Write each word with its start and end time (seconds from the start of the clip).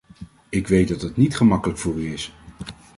Ik 0.49 0.67
weet 0.67 0.87
dat 0.87 1.01
het 1.01 1.17
niet 1.17 1.35
gemakkelijk 1.35 1.79
voor 1.79 1.93
u 1.93 2.13
is. 2.13 2.33